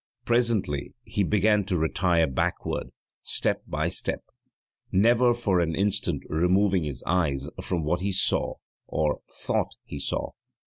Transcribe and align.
Presently 0.25 0.95
he 1.03 1.21
began 1.23 1.63
to 1.65 1.77
retire 1.77 2.25
backward, 2.25 2.89
step 3.21 3.61
by 3.67 3.89
step, 3.89 4.23
never 4.91 5.31
for 5.35 5.59
an 5.59 5.75
instant 5.75 6.25
removing 6.27 6.85
his 6.85 7.03
eyes 7.05 7.47
from 7.61 7.83
what 7.83 7.99
he 7.99 8.11
saw, 8.11 8.55
or 8.87 9.21
thought 9.29 9.75
he 9.83 9.99
saw. 9.99 10.31